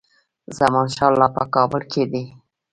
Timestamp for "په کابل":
1.35-1.81